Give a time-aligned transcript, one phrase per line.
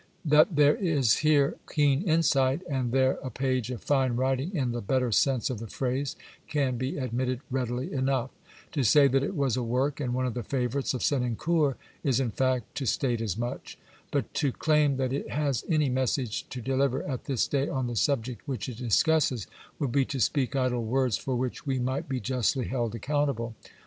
[0.01, 4.71] ^ That there is here keen insight, and there a page of fine writing in
[4.71, 6.15] the better sense of the phrase,
[6.47, 8.31] can be admitted readily enough.
[8.71, 12.19] To say that it was a work, and one of the favourites, of Senancour, is
[12.19, 13.77] in fact to state as much.
[14.09, 17.95] But to claim that it has any message to deliver at this day on the
[17.95, 19.45] subject which it discusses,
[19.77, 23.53] would be to speak idle words for which we might be justly held accountable.